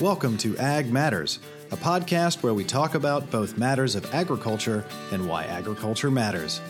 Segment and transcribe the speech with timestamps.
[0.00, 1.38] Welcome to Ag Matters,
[1.70, 6.60] a podcast where we talk about both matters of agriculture and why agriculture matters.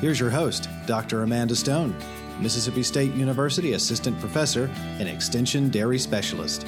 [0.00, 1.22] Here's your host, Dr.
[1.22, 1.94] Amanda Stone,
[2.40, 6.66] Mississippi State University Assistant Professor and Extension Dairy Specialist.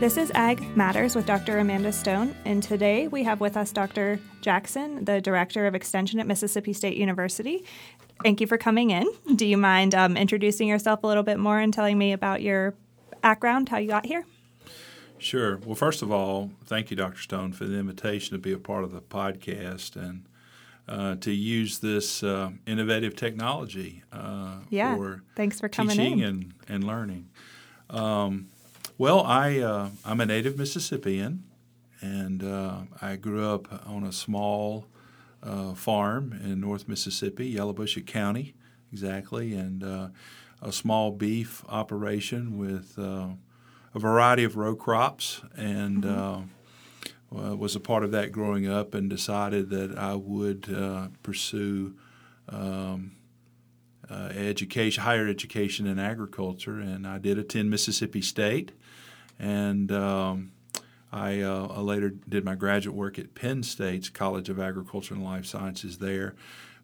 [0.00, 1.60] This is Ag Matters with Dr.
[1.60, 4.20] Amanda Stone, and today we have with us Dr.
[4.42, 7.64] Jackson, the Director of Extension at Mississippi State University.
[8.22, 9.06] Thank you for coming in.
[9.34, 12.74] Do you mind um, introducing yourself a little bit more and telling me about your
[13.22, 14.26] background, how you got here?
[15.18, 15.58] Sure.
[15.64, 17.20] Well, first of all, thank you, Dr.
[17.20, 20.26] Stone, for the invitation to be a part of the podcast and
[20.88, 24.94] uh, to use this uh, innovative technology uh, yeah.
[24.94, 26.24] for thanks for coming teaching in.
[26.24, 27.28] and, and learning.
[27.90, 28.48] Um,
[28.98, 31.44] well, I, uh, I'm a native Mississippian,
[32.00, 34.86] and uh, I grew up on a small
[35.42, 38.54] uh, farm in North Mississippi, Yalobusha County,
[38.92, 42.96] exactly, and a small beef operation with
[43.96, 47.36] a variety of row crops and mm-hmm.
[47.36, 51.94] uh, was a part of that growing up and decided that I would uh, pursue
[52.50, 53.12] um,
[54.10, 56.78] uh, education, higher education in agriculture.
[56.78, 58.72] And I did attend Mississippi State,
[59.38, 60.52] and um,
[61.10, 65.24] I, uh, I, later did my graduate work at Penn State's College of Agriculture and
[65.24, 66.34] Life Sciences there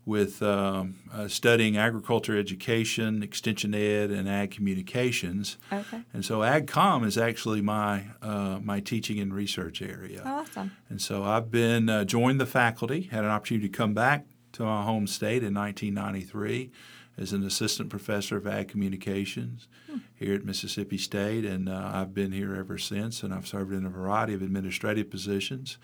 [0.04, 5.58] with um, uh, studying agriculture education, extension ed, and ag communications.
[5.72, 6.02] Okay.
[6.12, 10.22] And so AgCom is actually my uh, my teaching and research area.
[10.24, 10.72] Awesome.
[10.88, 14.64] And so I've been uh, joined the faculty, had an opportunity to come back to
[14.64, 16.70] my home state in 1993
[17.18, 19.98] as an assistant professor of ag communications hmm.
[20.14, 23.22] here at Mississippi State, and uh, I've been here ever since.
[23.22, 25.78] And I've served in a variety of administrative positions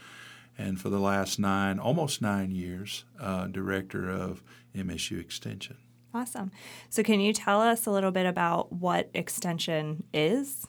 [0.59, 4.43] and for the last nine, almost nine years, uh, director of
[4.75, 5.77] MSU Extension.
[6.13, 6.51] Awesome.
[6.91, 10.67] So, can you tell us a little bit about what Extension is?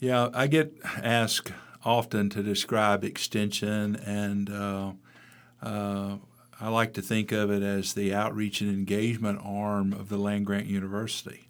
[0.00, 1.52] Yeah, I get asked
[1.84, 4.92] often to describe Extension, and uh,
[5.62, 6.16] uh,
[6.60, 10.46] I like to think of it as the outreach and engagement arm of the land
[10.46, 11.48] grant university.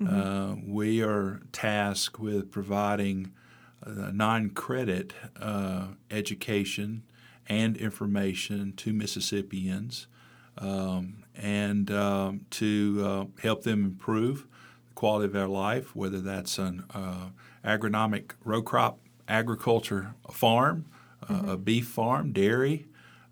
[0.00, 0.20] Mm-hmm.
[0.20, 3.32] Uh, we are tasked with providing
[3.84, 7.02] uh, non-credit uh, education
[7.48, 10.06] and information to Mississippians
[10.58, 14.46] um, and um, to uh, help them improve
[14.88, 17.28] the quality of their life, whether that's an uh,
[17.64, 20.86] agronomic row crop agriculture farm,
[21.28, 21.48] uh, mm-hmm.
[21.48, 22.86] a beef farm, dairy.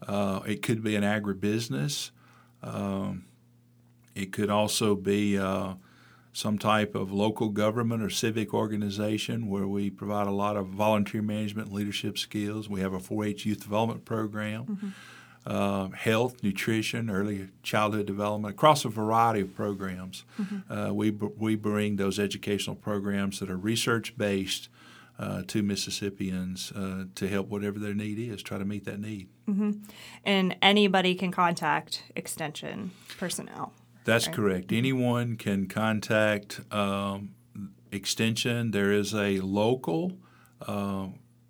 [0.06, 2.10] Uh, it could be an agribusiness.
[2.62, 3.24] Um,
[4.14, 5.36] it could also be
[6.38, 11.20] some type of local government or civic organization where we provide a lot of volunteer
[11.20, 12.68] management leadership skills.
[12.68, 14.88] We have a 4 H youth development program, mm-hmm.
[15.44, 20.22] uh, health, nutrition, early childhood development, across a variety of programs.
[20.40, 20.72] Mm-hmm.
[20.72, 24.68] Uh, we, we bring those educational programs that are research based.
[25.20, 29.26] Uh, to Mississippians uh, to help whatever their need is, try to meet that need.
[29.48, 29.72] Mm-hmm.
[30.24, 33.72] And anybody can contact Extension personnel.
[34.08, 34.36] That's right.
[34.36, 34.72] correct.
[34.72, 37.34] Anyone can contact um,
[37.92, 38.70] Extension.
[38.70, 40.18] There is a local
[40.66, 41.08] uh,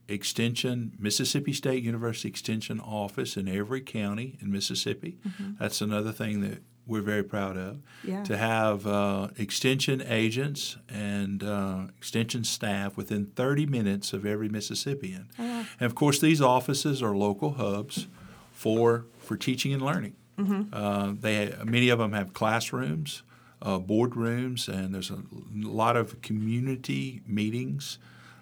[0.09, 5.19] Extension, Mississippi State University Extension office in every county in Mississippi.
[5.27, 5.53] Mm-hmm.
[5.61, 7.81] That's another thing that we're very proud of.
[8.03, 8.25] Yeah.
[8.25, 15.29] To have uh, Extension agents and uh, Extension staff within 30 minutes of every Mississippian.
[15.39, 15.65] Oh, wow.
[15.79, 18.09] And of course, these offices are local hubs
[18.53, 20.17] for, for teaching and learning.
[20.39, 20.73] Mm-hmm.
[20.73, 23.23] Uh, they many of them have classrooms,
[23.61, 25.23] uh, boardrooms, and there's a
[25.55, 27.99] lot of community meetings.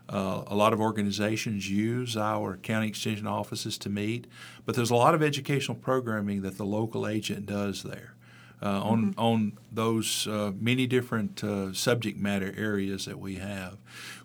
[0.09, 4.27] Uh, a lot of organizations use our county extension offices to meet,
[4.65, 8.13] but there's a lot of educational programming that the local agent does there.
[8.63, 9.21] Uh, on mm-hmm.
[9.21, 13.77] on those uh, many different uh, subject matter areas that we have.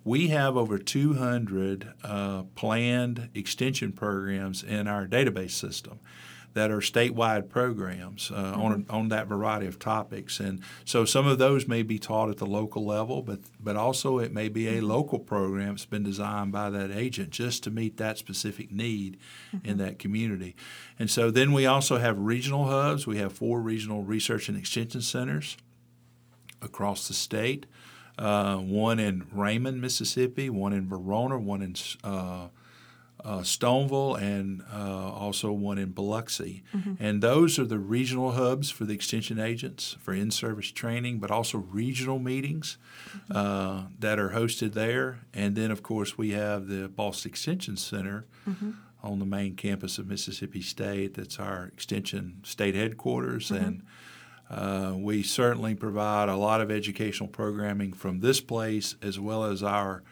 [0.06, 6.00] We have over 200 uh, planned extension programs in our database system
[6.54, 8.62] that are statewide programs uh, mm-hmm.
[8.62, 12.38] on on that variety of topics, and so some of those may be taught at
[12.38, 14.88] the local level, but but also it may be a mm-hmm.
[14.88, 19.18] local program that's been designed by that agent just to meet that specific need
[19.56, 19.68] mm-hmm.
[19.68, 20.56] in that community,
[21.00, 23.08] and so then we also have regional hubs.
[23.08, 25.58] We have four regional research and extension centers
[26.62, 27.66] across the state.
[28.20, 32.50] Uh, one in Raymond, Mississippi, one in Verona, one in uh,
[33.24, 36.64] uh, Stoneville and uh, also one in Biloxi.
[36.76, 36.94] Mm-hmm.
[37.00, 41.32] And those are the regional hubs for the extension agents for in service training, but
[41.32, 42.78] also regional meetings
[43.10, 43.36] mm-hmm.
[43.36, 45.20] uh, that are hosted there.
[45.34, 48.26] And then, of course, we have the Bost Extension Center.
[48.48, 48.72] Mm-hmm.
[49.04, 53.66] On the main campus of Mississippi State, that's our extension state headquarters, mm-hmm.
[53.66, 53.84] and
[54.52, 59.64] uh, we certainly provide a lot of educational programming from this place as well as
[59.64, 60.04] our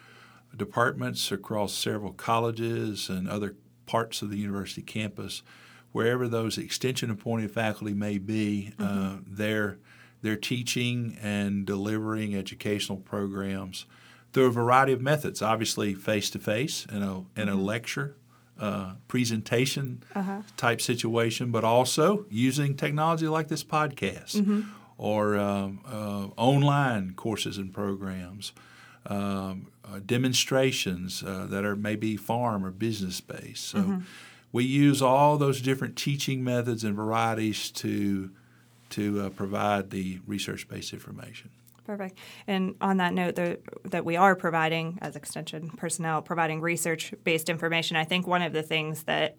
[0.56, 3.56] departments across several colleges and other
[3.86, 5.42] parts of the university campus.
[5.92, 9.16] Wherever those extension appointed faculty may be, uh, mm-hmm.
[9.16, 9.80] uh, they're,
[10.22, 13.86] they're teaching and delivering educational programs
[14.34, 15.42] through a variety of methods.
[15.42, 17.62] Obviously, face to face in a in a mm-hmm.
[17.62, 18.16] lecture
[18.60, 20.42] uh, presentation uh-huh.
[20.58, 24.62] type situation, but also using technology like this podcast mm-hmm.
[24.98, 28.52] or um, uh, online courses and programs,
[29.06, 33.66] um, uh, demonstrations uh, that are maybe farm or business based.
[33.66, 34.00] So mm-hmm.
[34.52, 38.32] we use all those different teaching methods and varieties to
[38.92, 41.52] to uh, provide the research based information.
[41.86, 42.18] Perfect.
[42.46, 47.50] And on that note, the, that we are providing, as extension personnel, providing research based
[47.50, 49.36] information, I think one of the things that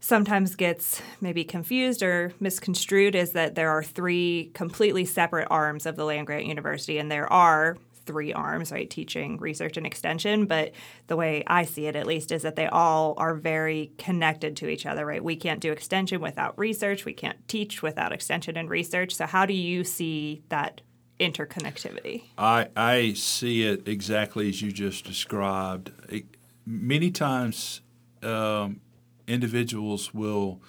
[0.00, 5.96] sometimes gets maybe confused or misconstrued is that there are three completely separate arms of
[5.96, 8.88] the land grant university, and there are three arms, right?
[8.88, 10.46] Teaching, research, and extension.
[10.46, 10.72] But
[11.08, 14.68] the way I see it, at least, is that they all are very connected to
[14.68, 15.22] each other, right?
[15.22, 17.04] We can't do extension without research.
[17.04, 19.14] We can't teach without extension and research.
[19.14, 20.80] So, how do you see that
[21.20, 22.22] interconnectivity?
[22.38, 25.92] I, I see it exactly as you just described.
[26.08, 26.24] It,
[26.64, 27.80] many times,
[28.22, 28.80] um,
[29.26, 30.60] individuals will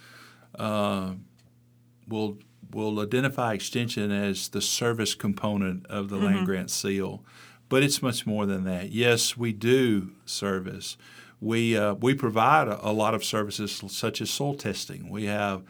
[0.57, 1.11] uh,
[2.07, 2.37] will
[2.71, 6.25] will identify extension as the service component of the mm-hmm.
[6.25, 7.23] land grant seal,
[7.69, 8.91] but it's much more than that.
[8.91, 10.97] Yes, we do service.
[11.39, 15.09] We uh, we provide a, a lot of services such as soil testing.
[15.09, 15.63] We have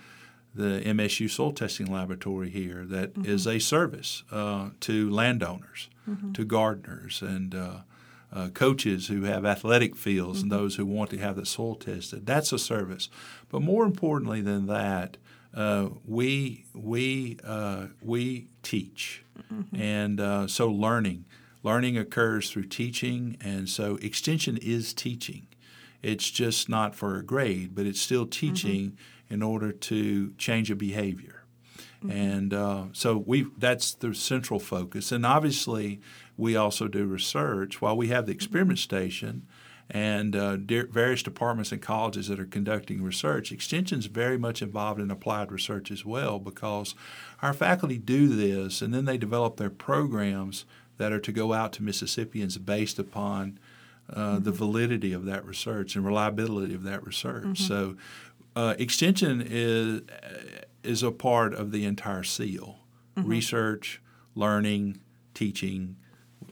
[0.55, 3.29] the MSU soil testing laboratory here that mm-hmm.
[3.29, 6.31] is a service uh, to landowners, mm-hmm.
[6.33, 7.77] to gardeners, and uh,
[8.33, 10.51] uh, coaches who have athletic fields mm-hmm.
[10.51, 12.25] and those who want to have the soil tested.
[12.25, 13.09] That's a service.
[13.50, 15.17] But more importantly than that,
[15.53, 19.75] uh, we we uh, we teach, mm-hmm.
[19.75, 21.25] and uh, so learning
[21.63, 25.47] learning occurs through teaching, and so extension is teaching.
[26.01, 28.53] It's just not for a grade, but it's still mm-hmm.
[28.53, 28.97] teaching
[29.29, 31.44] in order to change a behavior.
[32.00, 32.11] Mm-hmm.
[32.11, 35.11] And uh, so we that's the central focus.
[35.11, 36.00] And obviously,
[36.38, 37.81] we also do research.
[37.81, 39.47] While we have the experiment station
[39.89, 45.00] and uh, various departments and colleges that are conducting research, Extension is very much involved
[45.00, 46.94] in applied research as well because
[47.42, 50.66] our faculty do this and then they develop their programs
[50.98, 53.60] that are to go out to Mississippians based upon
[54.10, 54.44] uh, mm-hmm.
[54.44, 57.44] the validity of that research and reliability of that research.
[57.44, 57.54] Mm-hmm.
[57.54, 57.95] So
[58.56, 60.01] uh, extension is
[60.84, 62.80] is a part of the entire seal:
[63.16, 63.30] mm-hmm.
[63.30, 64.01] research,
[64.36, 65.01] learning,
[65.34, 65.98] teaching,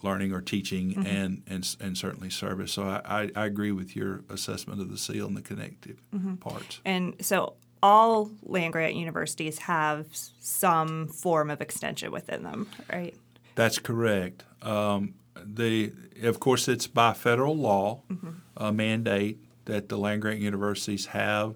[0.01, 1.05] learning or teaching, mm-hmm.
[1.05, 2.71] and, and and certainly service.
[2.71, 6.35] So I, I, I, agree with your assessment of the seal and the connective mm-hmm.
[6.35, 6.79] parts.
[6.85, 13.15] And so all land grant universities have some form of extension within them, right?
[13.55, 14.43] That's correct.
[14.61, 15.91] Um, the
[16.23, 18.31] of course it's by federal law mm-hmm.
[18.57, 21.55] a mandate that the land grant universities have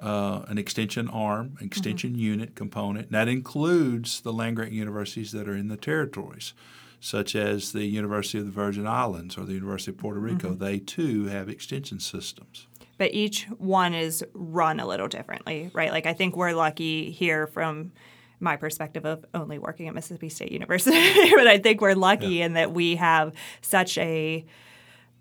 [0.00, 2.20] uh, an extension arm, extension mm-hmm.
[2.20, 3.06] unit component.
[3.06, 6.54] And that includes the land grant universities that are in the territories,
[7.02, 10.50] such as the University of the Virgin Islands or the University of Puerto Rico.
[10.50, 10.64] Mm-hmm.
[10.64, 12.68] They too have extension systems.
[12.96, 15.90] But each one is run a little differently, right?
[15.90, 17.90] Like I think we're lucky here from
[18.38, 22.44] my perspective of only working at Mississippi State University, but I think we're lucky yeah.
[22.44, 23.32] in that we have
[23.62, 24.44] such a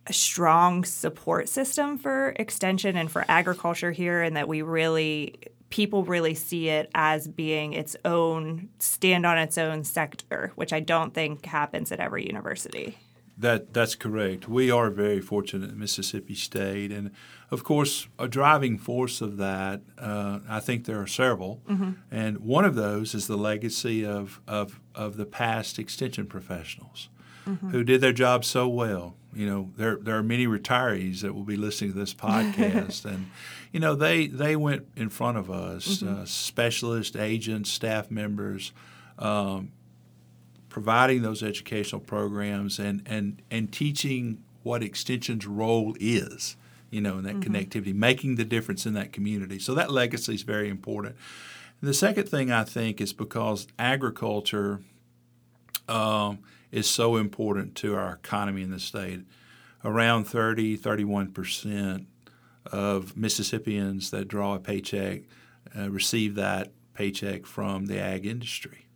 [0.07, 5.36] a strong support system for extension and for agriculture here, and that we really
[5.70, 10.79] people really see it as being its own stand on its own sector, which I
[10.79, 12.98] don't think happens at every university.
[13.38, 14.48] That that's correct.
[14.48, 17.12] We are very fortunate at Mississippi State, and
[17.50, 19.81] of course, a driving force of that.
[19.98, 21.91] Uh, I think there are several, mm-hmm.
[22.12, 27.10] and one of those is the legacy of of of the past extension professionals
[27.48, 27.70] mm-hmm.
[27.70, 29.15] who did their job so well.
[29.33, 33.29] You know, there there are many retirees that will be listening to this podcast, and
[33.71, 36.21] you know they they went in front of us, mm-hmm.
[36.21, 38.73] uh, specialists, agents, staff members.
[39.19, 39.71] Um,
[40.71, 46.55] providing those educational programs and, and, and teaching what extension's role is,
[46.89, 47.53] you know, in that mm-hmm.
[47.53, 49.59] connectivity, making the difference in that community.
[49.59, 51.15] So that legacy is very important.
[51.81, 54.81] And the second thing I think is because agriculture
[55.88, 56.39] um,
[56.71, 59.21] is so important to our economy in the state.
[59.83, 62.07] Around 30, 31 percent
[62.67, 65.23] of Mississippians that draw a paycheck
[65.77, 68.88] uh, receive that paycheck from the ag industry.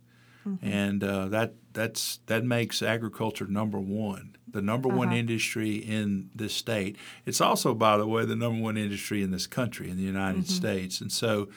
[0.46, 0.66] Mm-hmm.
[0.66, 4.98] And uh, that that's that makes agriculture number one, the number uh-huh.
[4.98, 6.96] one industry in this state.
[7.24, 10.44] It's also, by the way, the number one industry in this country, in the United
[10.44, 10.52] mm-hmm.
[10.52, 11.00] States.
[11.00, 11.48] And so,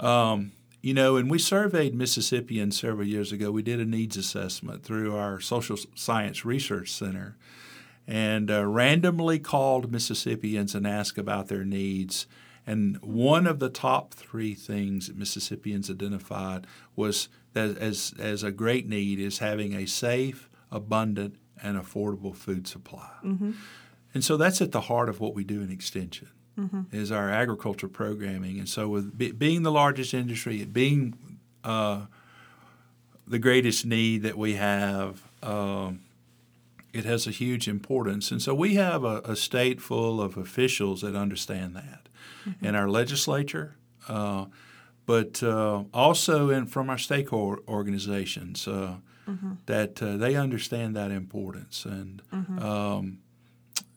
[0.00, 0.52] um,
[0.86, 3.50] you know, and we surveyed Mississippians several years ago.
[3.50, 7.36] We did a needs assessment through our Social Science Research Center.
[8.06, 12.26] and uh, randomly called Mississippians and asked about their needs.
[12.66, 18.52] And one of the top three things that Mississippians identified was that as, as a
[18.52, 23.10] great need is having a safe, abundant, and affordable food supply.
[23.24, 23.52] Mm-hmm.
[24.14, 26.28] And so that's at the heart of what we do in Extension.
[26.58, 26.82] Mm-hmm.
[26.90, 31.14] Is our agriculture programming, and so with be, being the largest industry, being
[31.64, 32.06] uh,
[33.26, 36.00] the greatest need that we have, um,
[36.92, 38.30] it has a huge importance.
[38.30, 42.08] And so we have a, a state full of officials that understand that
[42.48, 42.64] mm-hmm.
[42.64, 43.76] in our legislature,
[44.08, 44.46] uh,
[45.04, 48.96] but uh, also in, from our stakeholder organizations uh,
[49.28, 49.52] mm-hmm.
[49.66, 51.84] that uh, they understand that importance.
[51.84, 52.58] And mm-hmm.
[52.60, 53.18] um,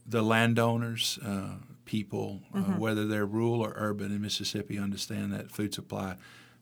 [0.06, 1.56] the landowners, uh,
[1.90, 2.78] people, uh, mm-hmm.
[2.78, 6.18] whether they're rural or urban in Mississippi, understand that food supply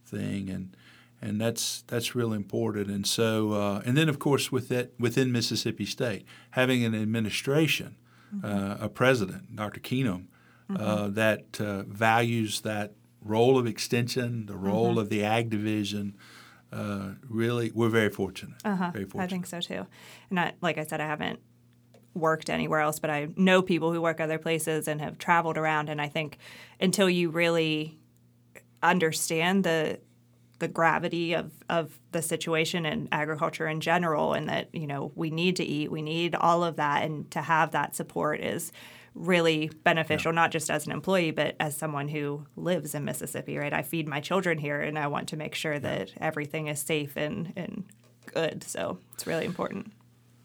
[0.05, 0.49] thing.
[0.49, 0.73] And
[1.21, 2.89] and that's that's real important.
[2.89, 7.97] And so, uh, and then of course, with that within Mississippi State, having an administration,
[8.33, 8.45] mm-hmm.
[8.45, 9.81] uh, a president, Dr.
[9.81, 10.27] Keenum,
[10.69, 10.81] uh, mm-hmm.
[10.81, 14.99] uh, that values that role of extension, the role mm-hmm.
[14.99, 16.15] of the ag division.
[16.71, 18.57] Uh, really, we're very fortunate.
[18.63, 18.91] Uh-huh.
[18.91, 19.23] Very fortunate.
[19.23, 19.87] I think so too.
[20.29, 21.39] And I, like I said, I haven't
[22.17, 25.89] worked anywhere else, but I know people who work other places and have traveled around.
[25.89, 26.37] And I think
[26.79, 27.97] until you really
[28.83, 29.99] understand the
[30.59, 35.29] the gravity of, of the situation and agriculture in general and that you know we
[35.29, 38.71] need to eat we need all of that and to have that support is
[39.13, 40.35] really beneficial yeah.
[40.35, 44.07] not just as an employee but as someone who lives in mississippi right i feed
[44.07, 47.83] my children here and i want to make sure that everything is safe and, and
[48.25, 49.91] good so it's really important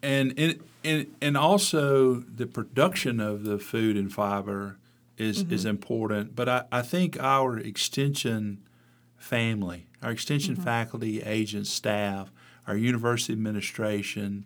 [0.03, 4.79] and and, and also the production of the food and fiber
[5.17, 5.55] is mm-hmm.
[5.55, 8.63] is important but I, I think our extension
[9.17, 10.65] family our extension mm-hmm.
[10.65, 12.33] faculty, agents, staff,
[12.67, 14.45] our university administration,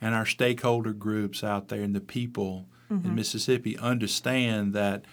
[0.00, 3.06] and our stakeholder groups out there and the people mm-hmm.
[3.06, 5.04] in Mississippi understand that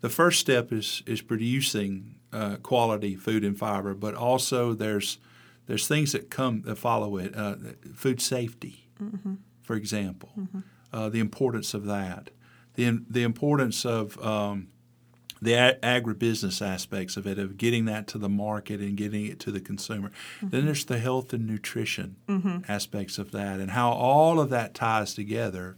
[0.00, 5.18] the first step is is producing uh, quality food and fiber, but also there's
[5.66, 7.34] there's things that come that follow it.
[7.34, 7.56] Uh,
[7.94, 9.34] food safety, mm-hmm.
[9.62, 10.60] for example, mm-hmm.
[10.92, 12.30] uh, the importance of that,
[12.74, 14.68] the the importance of um,
[15.42, 15.52] the
[15.82, 19.60] agribusiness aspects of it, of getting that to the market and getting it to the
[19.60, 20.10] consumer.
[20.36, 20.48] Mm-hmm.
[20.50, 22.58] Then there's the health and nutrition mm-hmm.
[22.68, 25.76] aspects of that, and how all of that ties together,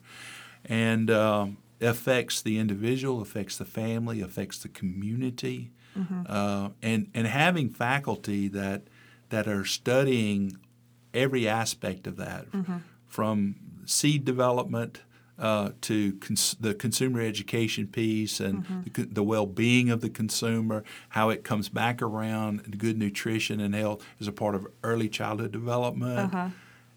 [0.64, 6.22] and um, affects the individual, affects the family, affects the community, mm-hmm.
[6.28, 8.82] uh, and and having faculty that
[9.28, 10.58] that are studying
[11.14, 12.78] every aspect of that, mm-hmm.
[13.12, 15.02] From seed development
[15.38, 18.80] uh, to cons- the consumer education piece and mm-hmm.
[18.94, 22.78] the, the, well-being of the consumer, how it comes back around.
[22.78, 26.48] Good nutrition and health is a part of early childhood development, uh-huh.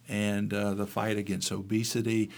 [0.08, 2.30] and uh, the fight against obesity.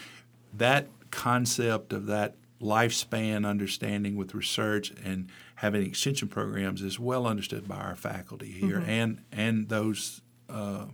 [0.54, 7.68] That concept of that lifespan understanding with research and having extension programs is well understood
[7.68, 8.90] by our faculty here mm-hmm.
[8.90, 10.22] and and those.
[10.50, 10.86] Uh,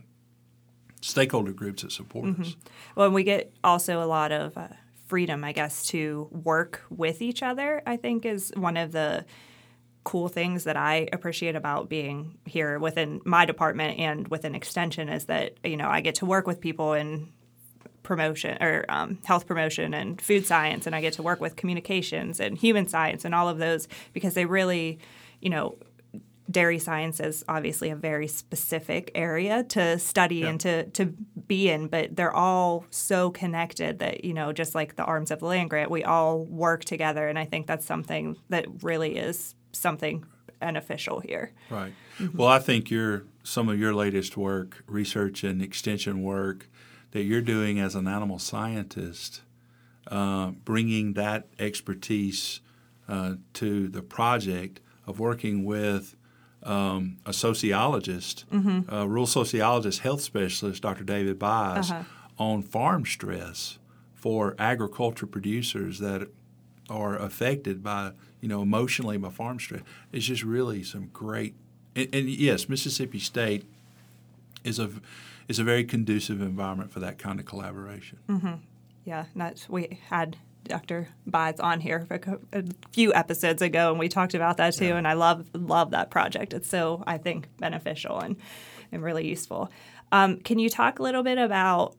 [1.03, 2.41] stakeholder groups that support mm-hmm.
[2.41, 2.55] us.
[2.95, 4.69] Well, and we get also a lot of uh,
[5.07, 9.25] freedom, I guess, to work with each other, I think is one of the
[10.05, 15.25] cool things that I appreciate about being here within my department and within Extension is
[15.25, 17.29] that, you know, I get to work with people in
[18.01, 22.39] promotion or um, health promotion and food science, and I get to work with communications
[22.39, 24.99] and human science and all of those because they really,
[25.41, 25.77] you know,
[26.49, 30.47] dairy science is obviously a very specific area to study yeah.
[30.47, 31.05] and to, to
[31.47, 35.39] be in, but they're all so connected that, you know, just like the arms of
[35.39, 37.27] the land grant, we all work together.
[37.27, 40.25] And I think that's something that really is something
[40.59, 41.53] beneficial here.
[41.69, 41.93] Right.
[42.19, 42.37] Mm-hmm.
[42.37, 46.69] Well, I think your some of your latest work, research and extension work
[47.11, 49.41] that you're doing as an animal scientist,
[50.07, 52.61] uh, bringing that expertise
[53.07, 56.15] uh, to the project of working with
[56.65, 58.93] um, a sociologist, mm-hmm.
[58.93, 61.03] a rural sociologist, health specialist, Dr.
[61.03, 62.03] David Buys, uh-huh.
[62.37, 63.79] on farm stress
[64.13, 66.29] for agriculture producers that
[66.89, 69.81] are affected by, you know, emotionally by farm stress.
[70.11, 71.55] It's just really some great.
[71.95, 73.65] And, and yes, Mississippi State
[74.63, 74.89] is a
[75.47, 78.19] is a very conducive environment for that kind of collaboration.
[78.29, 78.53] Mm-hmm.
[79.05, 81.07] Yeah, that's we had Dr.
[81.25, 84.85] Buys on here a, a, few episodes ago, and we talked about that too.
[84.85, 84.97] Yeah.
[84.97, 86.53] And I love love that project.
[86.53, 88.37] It's so I think beneficial and
[88.91, 89.69] and really useful.
[90.11, 91.95] Um, can you talk a little bit about,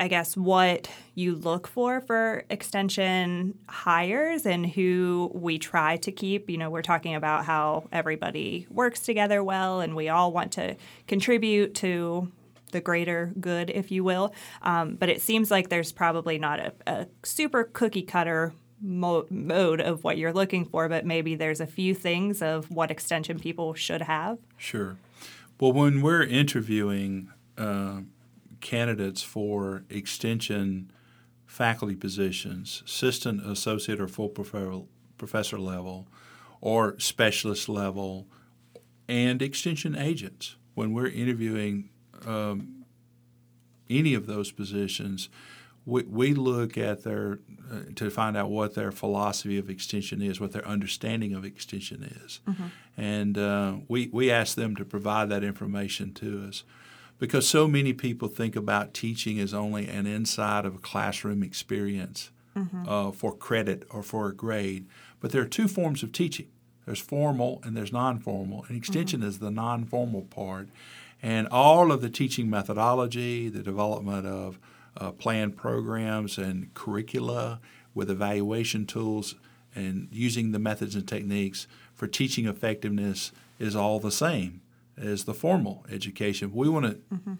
[0.00, 6.50] I guess, what you look for for extension hires and who we try to keep?
[6.50, 10.76] You know, we're talking about how everybody works together well, and we all want to
[11.06, 12.30] contribute to
[12.68, 14.34] the greater good, if you will.
[14.62, 19.80] Um, but it seems like there's probably not a, a super cookie cutter mo- mode
[19.80, 23.74] of what you're looking for, but maybe there's a few things of what extension people
[23.74, 24.38] should have.
[24.56, 24.96] Sure.
[25.60, 28.02] Well, when we're interviewing uh,
[28.60, 30.92] candidates for extension
[31.46, 36.06] faculty positions, assistant, associate, or full professor level,
[36.60, 38.26] or specialist level,
[39.08, 41.88] and extension agents, when we're interviewing
[42.26, 42.84] um,
[43.88, 45.28] any of those positions,
[45.86, 47.38] we, we look at their
[47.70, 52.02] uh, to find out what their philosophy of extension is, what their understanding of extension
[52.24, 52.66] is, mm-hmm.
[52.96, 56.64] and uh, we we ask them to provide that information to us
[57.18, 62.30] because so many people think about teaching as only an inside of a classroom experience
[62.56, 62.88] mm-hmm.
[62.88, 64.86] uh, for credit or for a grade,
[65.20, 66.48] but there are two forms of teaching.
[66.86, 69.28] There's formal and there's non-formal, and extension mm-hmm.
[69.28, 70.68] is the non-formal part,
[71.22, 74.58] and all of the teaching methodology, the development of
[74.96, 77.60] uh, planned programs and curricula
[77.94, 79.34] with evaluation tools
[79.74, 84.60] and using the methods and techniques for teaching effectiveness is all the same
[84.96, 86.52] as the formal education.
[86.52, 87.34] We want to mm-hmm.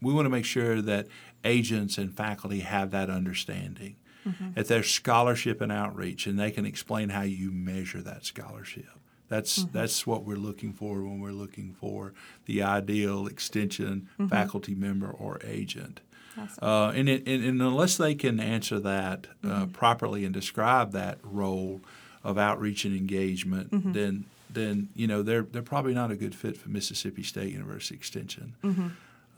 [0.00, 1.08] we want to make sure that
[1.44, 3.96] agents and faculty have that understanding.
[4.26, 4.52] Mm-hmm.
[4.52, 8.99] That there's scholarship and outreach, and they can explain how you measure that scholarship.
[9.30, 9.72] That's mm-hmm.
[9.72, 12.12] that's what we're looking for when we're looking for
[12.44, 14.26] the ideal extension mm-hmm.
[14.26, 16.00] faculty member or agent.
[16.38, 16.58] Awesome.
[16.62, 19.70] Uh, and, it, and, and, unless they can answer that uh, mm-hmm.
[19.70, 21.80] properly and describe that role
[22.22, 23.92] of outreach and engagement, mm-hmm.
[23.92, 27.94] then then you know they're they're probably not a good fit for Mississippi State University
[27.94, 28.54] Extension.
[28.64, 28.88] Mm-hmm.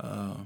[0.01, 0.37] Uh,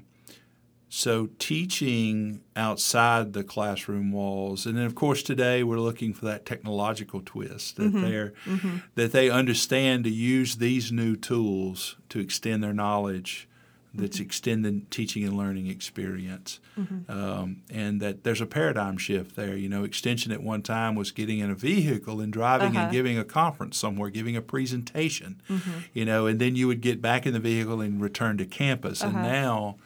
[0.89, 6.47] so teaching outside the classroom walls, and then of course today we're looking for that
[6.47, 8.03] technological twist that mm-hmm.
[8.03, 8.79] they're mm-hmm.
[8.95, 13.49] that they understand to use these new tools to extend their knowledge
[13.97, 17.11] that's extending teaching and learning experience, mm-hmm.
[17.11, 19.57] um, and that there's a paradigm shift there.
[19.57, 22.85] You know, extension at one time was getting in a vehicle and driving uh-huh.
[22.85, 25.41] and giving a conference somewhere, giving a presentation.
[25.49, 25.79] Mm-hmm.
[25.95, 29.03] You know, and then you would get back in the vehicle and return to campus.
[29.03, 29.17] Uh-huh.
[29.17, 29.77] And now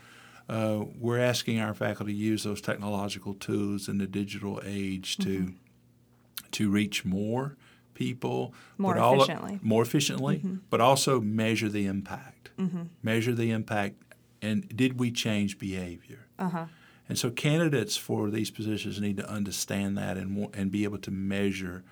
[0.50, 5.38] uh, we're asking our faculty to use those technological tools in the digital age to
[5.38, 6.50] mm-hmm.
[6.50, 7.56] to reach more
[7.94, 10.56] people more efficiently, more efficiently, mm-hmm.
[10.68, 12.82] but also measure the impact mm-hmm.
[13.02, 13.96] measure the impact,
[14.42, 16.26] and did we change behavior?
[16.38, 16.66] Uh-huh.
[17.08, 21.10] And so candidates for these positions need to understand that and and be able to
[21.10, 21.82] measure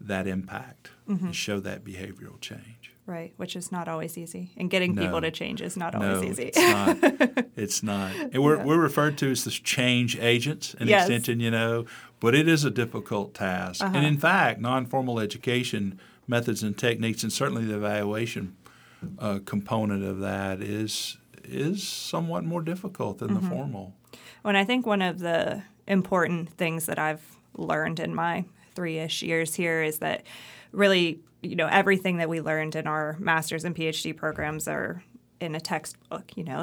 [0.00, 1.26] that impact mm-hmm.
[1.26, 2.89] and show that behavioral change.
[3.10, 4.52] Right, which is not always easy.
[4.56, 5.02] And getting no.
[5.02, 6.52] people to change is not no, always easy.
[6.54, 7.46] it's not.
[7.56, 8.14] It's not.
[8.14, 8.64] And we're, yeah.
[8.64, 11.02] we're referred to as the change agents in yes.
[11.02, 11.86] extension, you know,
[12.20, 13.82] but it is a difficult task.
[13.82, 13.96] Uh-huh.
[13.96, 18.56] And in fact, non formal education methods and techniques, and certainly the evaluation
[19.18, 23.48] uh, component of that is is somewhat more difficult than mm-hmm.
[23.48, 23.92] the formal.
[24.42, 28.44] When I think one of the important things that I've learned in my
[28.76, 30.22] three-ish years here is that
[30.70, 35.02] really, you know, everything that we learned in our master's and PhD programs are
[35.40, 36.60] in a textbook, you know,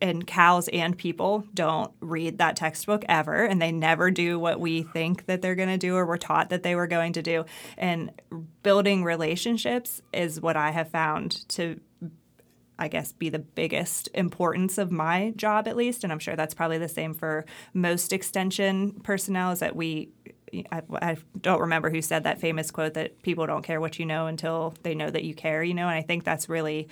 [0.00, 4.82] and cows and people don't read that textbook ever, and they never do what we
[4.82, 7.44] think that they're going to do or we're taught that they were going to do.
[7.76, 8.12] And
[8.62, 11.80] building relationships is what I have found to
[12.80, 16.02] I guess, be the biggest importance of my job, at least.
[16.02, 20.08] And I'm sure that's probably the same for most extension personnel, is that we,
[20.72, 24.06] I, I, don't remember who said that famous quote that people don't care what you
[24.06, 25.88] know until they know that you care, you know?
[25.88, 26.88] And I think that's really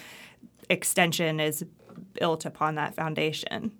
[0.71, 1.65] extension is
[2.15, 3.73] built upon that foundation.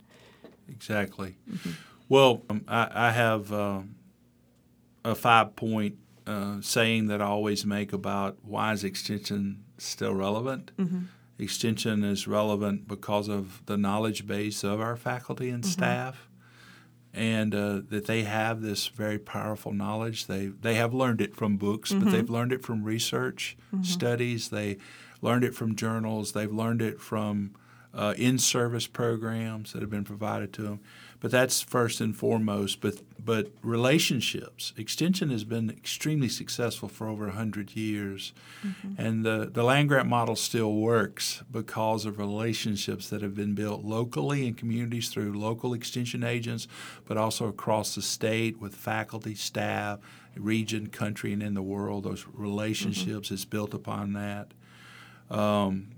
[0.69, 1.37] Exactly.
[1.51, 1.71] Mm-hmm.
[2.09, 3.81] Well, um, I, I, have uh,
[5.05, 10.73] a five point uh, saying that I always make about why is extension still relevant.
[10.79, 11.01] Mm-hmm.
[11.39, 15.71] Extension is relevant because of the knowledge base of our faculty and mm-hmm.
[15.71, 16.28] staff,
[17.15, 20.27] and uh, that they have this very powerful knowledge.
[20.27, 22.33] They they have learned it from books, but they've mm-hmm.
[22.33, 23.83] learned it from research mm-hmm.
[23.83, 24.51] studies.
[24.51, 24.77] They
[25.21, 26.33] learned it from journals.
[26.33, 27.55] They've learned it from
[27.95, 30.81] uh, in-service programs that have been provided to them.
[31.21, 32.81] But that's first and foremost.
[32.81, 34.73] But but relationships.
[34.77, 38.33] Extension has been extremely successful for over hundred years,
[38.65, 39.01] mm-hmm.
[39.01, 43.85] and the the land grant model still works because of relationships that have been built
[43.85, 46.69] locally in communities through local extension agents,
[47.05, 49.99] but also across the state with faculty, staff,
[50.37, 52.05] region, country, and in the world.
[52.05, 53.35] Those relationships mm-hmm.
[53.35, 54.55] is built upon that.
[55.31, 55.89] Um,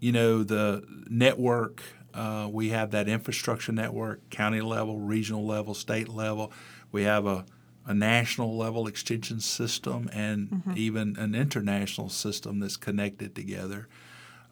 [0.00, 1.82] you know, the network,
[2.14, 6.52] uh, we have that infrastructure network, county level, regional level, state level.
[6.90, 7.44] We have a,
[7.86, 10.72] a national level extension system and mm-hmm.
[10.76, 13.88] even an international system that's connected together.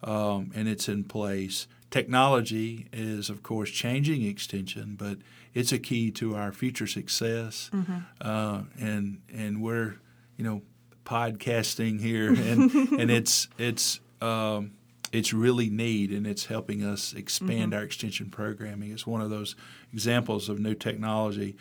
[0.03, 1.67] um, and it's in place.
[1.89, 5.17] Technology is, of course, changing extension, but
[5.53, 7.69] it's a key to our future success.
[7.73, 7.97] Mm-hmm.
[8.21, 9.95] Uh, and and we're,
[10.37, 10.61] you know,
[11.05, 14.71] podcasting here, and and it's it's um,
[15.11, 18.91] it's really neat, and it's helping us expand our extension programming.
[18.91, 19.55] It's one of those
[19.93, 21.55] examples of new technology.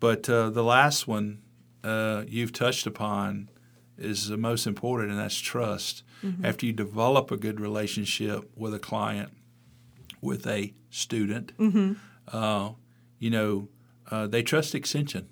[0.00, 1.42] But uh, the last one
[1.84, 3.48] uh, you've touched upon
[3.96, 6.02] is the most important, and that's trust.
[6.44, 9.30] After you develop a good relationship with a client,
[10.20, 11.52] with a student,
[12.32, 12.70] uh,
[13.18, 13.68] you know,
[14.10, 15.28] uh, they trust Extension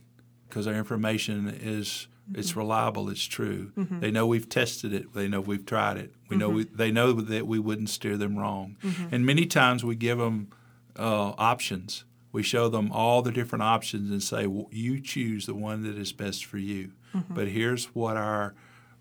[0.48, 2.58] because our information is it's mm-hmm.
[2.60, 3.72] reliable, it's true.
[3.76, 4.00] Mm-hmm.
[4.00, 5.14] They know we've tested it.
[5.14, 6.14] They know we've tried it.
[6.28, 6.56] We know mm-hmm.
[6.56, 8.76] we, they know that we wouldn't steer them wrong.
[9.10, 10.50] And many times we give them
[10.98, 12.04] uh, options.
[12.32, 15.98] We show them all the different options and say, well, you choose the one that
[15.98, 16.92] is best for you.
[17.28, 18.54] But here's what our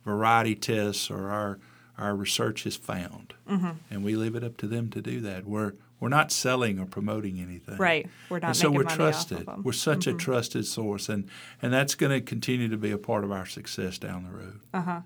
[0.04, 1.60] variety tests or our
[1.98, 3.34] our research has found,
[3.92, 5.46] and we leave it up to them to do that.
[5.46, 8.08] We're we're not selling or promoting anything, Right.
[8.30, 9.38] We're not and so making we're money trusted.
[9.38, 9.64] off of them.
[9.64, 11.30] We're such a trusted source, and
[11.62, 14.60] and that's going to continue to be a part of our success down the road.
[14.74, 15.02] Uh-huh.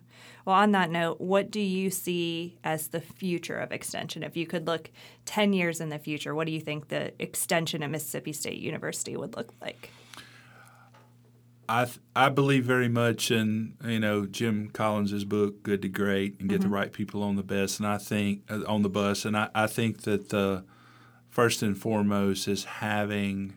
[0.45, 4.23] Well, on that note, what do you see as the future of extension?
[4.23, 4.91] If you could look
[5.25, 9.15] 10 years in the future, what do you think the extension at Mississippi State University
[9.15, 9.89] would look like?
[11.69, 16.39] I th- I believe very much in you know Jim Collins's book Good to Great
[16.39, 19.23] and get the right people on the bus and I think uh, on the bus
[19.23, 20.65] and I, I think that the
[21.33, 23.55] first and foremost is having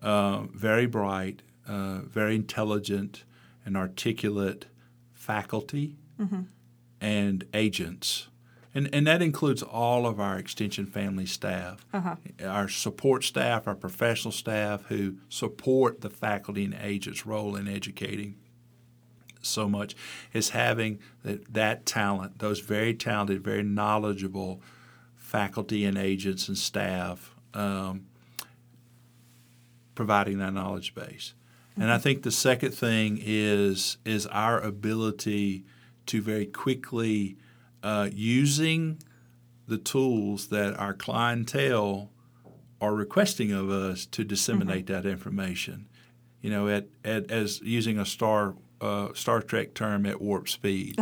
[0.00, 3.24] uh, very bright, uh, very intelligent
[3.66, 4.66] and articulate
[5.12, 5.96] faculty
[7.00, 8.28] and agents.
[8.72, 11.84] And, and that includes all of our extension family staff,
[12.44, 18.36] our support staff, our professional staff who support the faculty and agents' role in educating
[19.42, 19.96] so much,
[20.32, 24.60] is having that, that talent, those very talented, very knowledgeable
[25.30, 28.06] faculty and agents and staff um,
[29.94, 31.34] providing that knowledge base.
[31.76, 35.64] And I think the second thing is is our ability
[36.06, 37.38] to very quickly
[37.82, 39.00] uh, using
[39.68, 42.10] the tools that our clientele
[42.80, 45.88] are requesting of us to disseminate that information.
[46.42, 50.98] You know, at, at as using a star uh, Star Trek term at warp speed,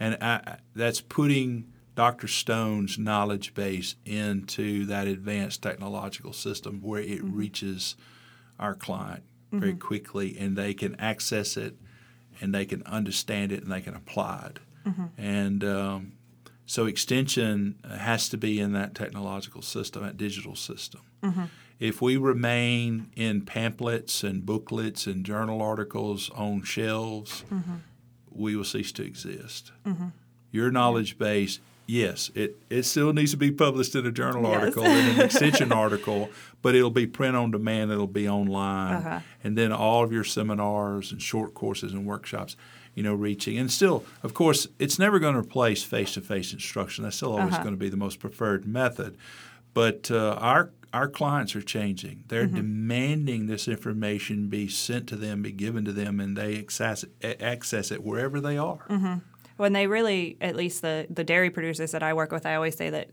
[0.00, 2.28] and I, that's putting Dr.
[2.28, 7.34] Stone's knowledge base into that advanced technological system where it mm-hmm.
[7.36, 7.96] reaches
[8.60, 9.80] our client very mm-hmm.
[9.80, 11.74] quickly, and they can access it,
[12.40, 14.58] and they can understand it, and they can apply it.
[14.88, 15.04] Mm-hmm.
[15.16, 16.12] And um,
[16.66, 21.00] so extension has to be in that technological system, that digital system.
[21.78, 27.44] If we remain in pamphlets and booklets and journal articles on shelves,
[28.30, 29.72] we will cease to exist.
[30.50, 34.60] Your knowledge base, yes, it, it still needs to be published in a journal Yes.
[34.60, 36.30] article and an extension article,
[36.62, 38.94] but it'll be print on demand, it'll be online.
[38.96, 39.20] Uh-huh.
[39.44, 42.56] And then all of your seminars and short courses and workshops,
[42.94, 43.56] you know, reaching.
[43.58, 47.04] And still, of course, it's never going to replace face to face instruction.
[47.04, 47.62] That's still always Uh-huh.
[47.62, 49.16] going to be the most preferred method.
[49.74, 52.24] But uh, our our clients are changing.
[52.28, 52.56] They're Mm-hmm.
[52.56, 57.42] demanding this information be sent to them, be given to them, and they access it,
[57.42, 58.78] access it wherever they are.
[58.88, 59.14] Mm-hmm.
[59.56, 62.76] When they really, at least the, the dairy producers that I work with, I always
[62.76, 63.08] say that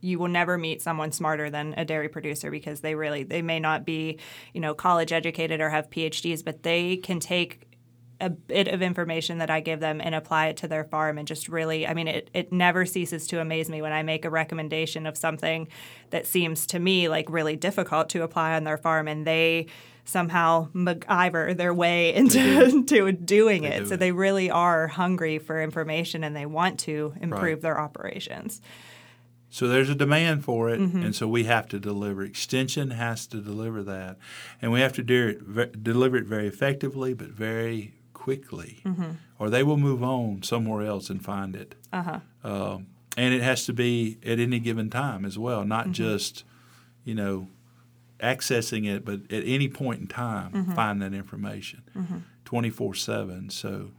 [0.00, 3.60] you will never meet someone smarter than a dairy producer because they really they may
[3.60, 4.18] not be
[4.52, 7.72] you know college educated or have phds but they can take
[8.22, 11.26] a bit of information that I give them and apply it to their farm and
[11.26, 14.30] just really I mean it, it never ceases to amaze me when I make a
[14.30, 15.66] recommendation of something
[16.10, 19.66] that seems to me like really difficult to apply on their farm and they
[20.04, 23.80] somehow MacGyver their way into to doing it.
[23.80, 24.00] do so it.
[24.00, 27.60] they really are hungry for information and they want to improve Right.
[27.62, 28.60] their operations.
[29.50, 31.02] So there's a demand for it, Mm-hmm.
[31.02, 32.22] and so we have to deliver.
[32.22, 34.16] Extension has to deliver that,
[34.62, 39.10] and we have to do it, ve- deliver it very effectively, but very quickly, Mm-hmm.
[39.38, 41.74] or they will move on somewhere else and find it.
[41.92, 42.20] Uh-huh.
[42.42, 42.86] Um,
[43.18, 45.92] and it has to be at any given time as well, not Mm-hmm.
[45.92, 46.44] just,
[47.04, 47.48] you know,
[48.22, 50.72] accessing it, but at any point in time, Mm-hmm.
[50.74, 51.82] find that information,
[52.44, 53.50] twenty four seven.
[53.50, 53.90] So,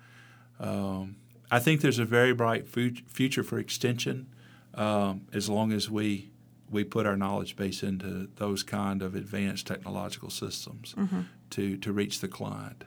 [0.59, 1.17] um,
[1.51, 4.27] I think there's a very bright fu- future for extension,
[4.75, 6.29] um, as long as we
[6.69, 11.21] we put our knowledge base into those kind of advanced technological systems Mm-hmm.
[11.51, 12.83] to to reach the client,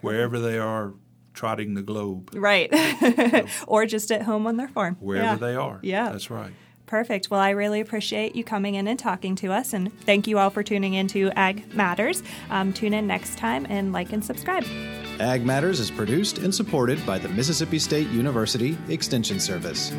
[0.00, 0.92] wherever they are
[1.32, 2.70] trotting the globe, Right.
[3.66, 4.96] or just at home on their farm.
[5.00, 5.34] wherever Yeah.
[5.36, 5.78] they are.
[5.82, 6.10] Yeah.
[6.12, 6.52] that's right.
[6.86, 7.30] Perfect.
[7.30, 10.50] Well, I really appreciate you coming in and talking to us, and thank you all
[10.50, 12.22] for tuning in to Ag Matters.
[12.50, 14.64] Um, tune in next time and like and subscribe.
[15.20, 19.92] Ag Matters is produced and supported by the Mississippi State University Extension Service.